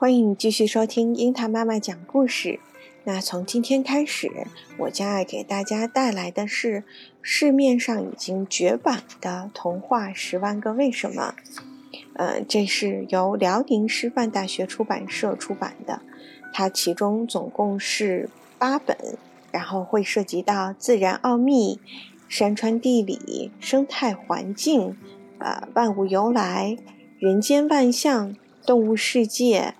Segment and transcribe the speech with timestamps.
[0.00, 2.60] 欢迎继续收听樱桃妈妈讲故事。
[3.02, 4.30] 那从今天开始，
[4.76, 6.84] 我将要给大家带来的是
[7.20, 11.34] 市面上已经绝版的童话《十万个为什么》。
[12.12, 16.00] 嗯，这是由辽宁师范大学出版社出版的，
[16.52, 18.96] 它其中总共是八本，
[19.50, 21.80] 然后会涉及到自然奥秘、
[22.28, 24.96] 山川地理、生态环境、
[25.38, 26.76] 啊万物由来、
[27.18, 29.74] 人间万象、动物世界。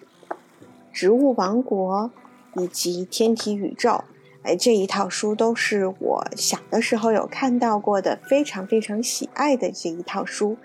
[0.99, 2.11] 植物王国
[2.57, 4.03] 以及天体宇宙，
[4.43, 10.57] 哎，这一套书都是我小的时候有看到过的，非常非常喜爱的这一套书。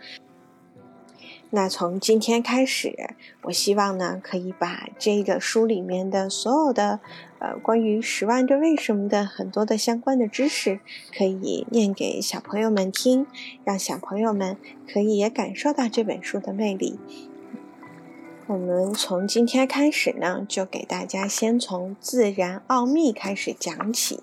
[1.52, 2.96] 那从今天开始，
[3.44, 7.00] 我希望呢，可以把这个书里面的所有的
[7.38, 10.80] 呃关于十万个为什么的很多的相关的知识，
[11.16, 13.28] 可以念给小朋友们听，
[13.64, 14.58] 让小朋友们
[14.92, 16.98] 可以也感受到这本书的魅力。
[18.48, 24.22] 我们从今天开始呢，就给大家先从自然奥秘开始讲起。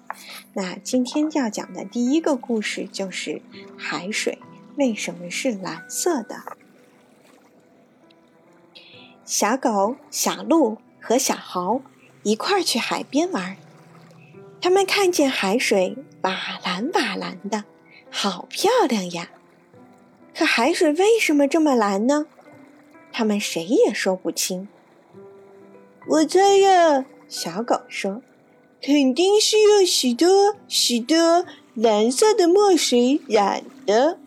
[0.53, 3.41] 那今天要讲的第一个故事就是
[3.79, 4.39] 海水
[4.77, 6.37] 为什么是蓝色的？
[9.25, 11.81] 小狗小鹿和小豪
[12.23, 13.57] 一块儿去海边玩，
[14.61, 17.65] 他们看见海水瓦蓝瓦蓝的，
[18.11, 19.31] 好漂亮呀！
[20.37, 22.27] 可海水为什么这么蓝呢？
[23.13, 24.69] 他们谁也说不清。
[26.07, 28.23] 我猜呀，小狗说
[28.81, 31.45] ：“肯定是用许多许多
[31.75, 34.19] 蓝色的墨水染的。”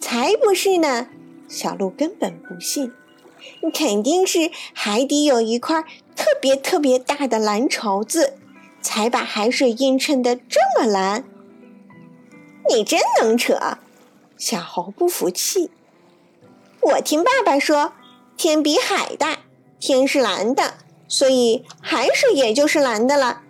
[0.00, 1.08] 才不是呢！
[1.48, 2.92] 小鹿根本不信，
[3.72, 5.82] 肯定是海底有一块
[6.14, 8.34] 特别特别大的蓝绸子，
[8.80, 11.24] 才把海水映衬的这么蓝。
[12.68, 13.78] 你真能扯！
[14.36, 15.70] 小猴不服气。
[16.88, 17.92] 我听爸爸说，
[18.36, 19.40] 天比海大，
[19.78, 20.74] 天是蓝的，
[21.06, 23.42] 所以海水也就是蓝的了。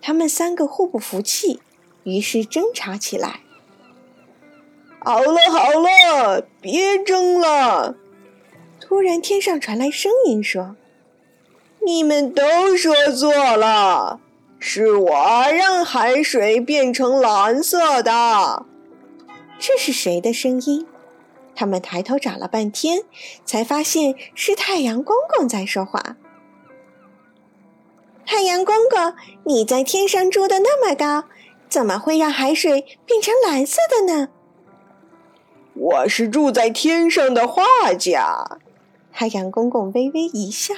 [0.00, 1.60] 他们三个互不服气，
[2.04, 3.40] 于是争吵起来。
[5.00, 7.96] 好了好了，别争了！
[8.80, 10.76] 突然，天上传来声音说
[11.84, 14.20] ：“你们都说错了，
[14.60, 18.66] 是我让海水变成蓝色的。”
[19.58, 20.86] 这是谁的声音？
[21.60, 23.02] 他们抬头找了半天，
[23.44, 26.16] 才发现是太阳公公在说话。
[28.24, 31.28] 太阳公公，你在天上住的那么高，
[31.68, 34.30] 怎么会让海水变成蓝色的呢？
[35.74, 38.58] 我是住在天上的画家。
[39.12, 40.72] 太阳公公微微一笑。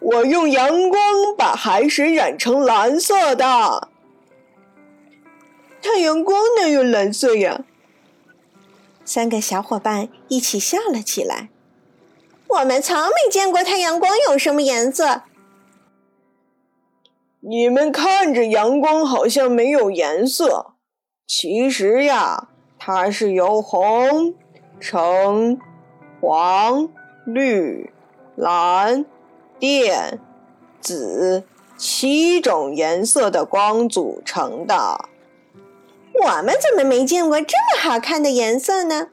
[0.00, 1.00] 我用阳光
[1.36, 3.90] 把海水染成蓝色的。
[5.82, 7.66] 太阳光哪有蓝色呀？
[9.08, 11.48] 三个小伙伴一起笑了起来。
[12.46, 15.22] 我们从没见过太阳光有什么颜色。
[17.40, 20.74] 你们看着阳光好像没有颜色，
[21.26, 22.48] 其实呀，
[22.78, 24.34] 它是由红、
[24.78, 25.58] 橙、
[26.20, 26.90] 黄、
[27.24, 27.90] 绿、
[28.36, 29.06] 蓝、
[29.58, 30.18] 靛、
[30.82, 31.44] 紫
[31.78, 35.08] 七种颜色的光组成的。
[36.22, 39.08] 我们怎么没见过这么好看的颜色呢？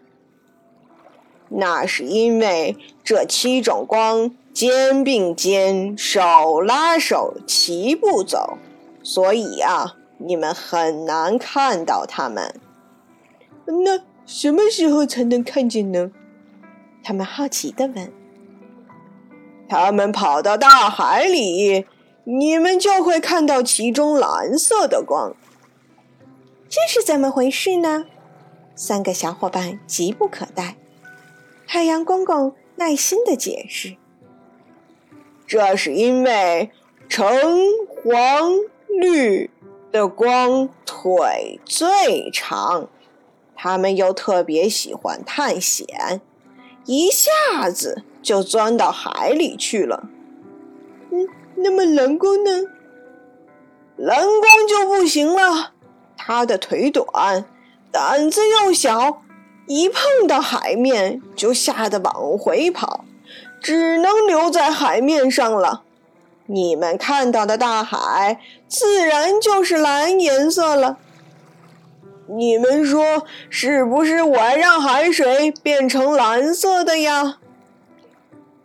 [1.49, 8.57] 那是因为这七种光肩并肩、手拉手、齐步走，
[9.03, 12.59] 所以啊，你们很难看到它们。
[13.65, 16.11] 那什么时候才能看见呢？
[17.03, 18.11] 他们好奇地问。
[19.69, 21.85] 他们跑到大海里，
[22.23, 25.35] 你们就会看到其中蓝色的光。
[26.67, 28.05] 这是怎么回事呢？
[28.75, 30.75] 三个小伙伴急不可待。
[31.67, 33.95] 太阳公公耐心的解释
[35.47, 36.71] ：“这是因为
[37.07, 37.29] 橙、
[38.03, 38.51] 黄、
[38.87, 39.49] 绿
[39.91, 42.89] 的光腿最长，
[43.55, 46.21] 它们又特别喜欢探险，
[46.85, 50.09] 一下子就钻到海里去了。
[51.11, 52.51] 嗯，那么蓝光呢？
[53.95, 55.71] 蓝光就不行了。”
[56.25, 57.45] 他的腿短，
[57.92, 59.22] 胆子又小，
[59.68, 63.06] 一碰到海面就吓得往回跑，
[63.62, 65.83] 只能留在海面上了。
[66.48, 70.98] 你们看到的大海，自然就是蓝颜色了。
[72.28, 77.38] 你们说是不是我让海水变成蓝色的呀？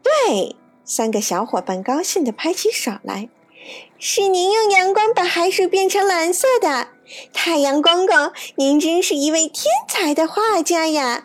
[0.03, 3.29] 对，三个小伙伴高兴地拍起手来。
[3.99, 6.89] 是您用阳光把海水变成蓝色的，
[7.33, 11.25] 太阳公公，您真是一位天才的画家呀！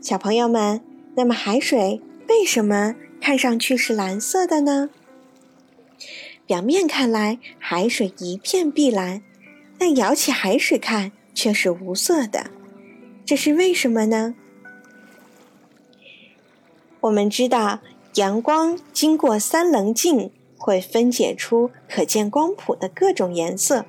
[0.00, 0.80] 小朋友们，
[1.16, 4.90] 那么海水为什么看上去是蓝色的呢？
[6.46, 9.22] 表面看来，海水一片碧蓝，
[9.78, 12.50] 但舀起海水看却是无色的，
[13.24, 14.34] 这是为什么呢？
[17.00, 17.80] 我们知道，
[18.14, 20.30] 阳光经过三棱镜
[20.64, 23.84] 会分解出可见光谱的各种颜色，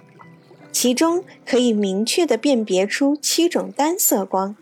[0.73, 4.57] 其中可以明确地辨别出七种单色光。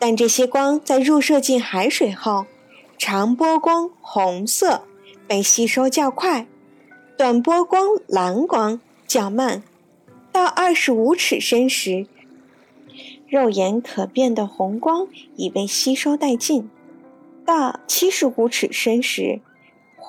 [0.00, 2.46] 但这些光在入射进海水后，
[2.98, 4.82] 长波光红色
[5.28, 6.48] 被吸收较快。
[7.16, 9.62] 短波光蓝光较慢，
[10.32, 12.08] 到二十五尺深时，
[13.28, 15.06] 肉眼可辨的红光
[15.36, 16.64] 已被吸收殆尽；
[17.46, 19.40] 到七十五尺深时，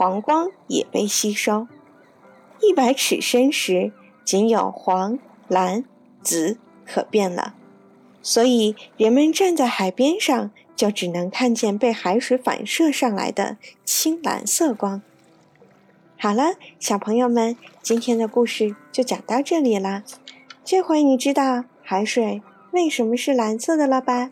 [0.01, 1.67] 黄光也被吸收；
[2.59, 3.91] 一百尺深时，
[4.25, 5.85] 仅有黄、蓝、
[6.23, 6.57] 紫
[6.87, 7.53] 可辨了。
[8.23, 15.03] 所以，人们站在海边上，就只能看见被海水反射上来的青蓝色光。
[16.17, 20.01] 好了，小朋友们，今天的故事就讲到这里啦。
[20.65, 24.31] 这回你知道海水为什么是蓝色的了吧？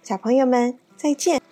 [0.00, 1.42] 小朋友们，再见。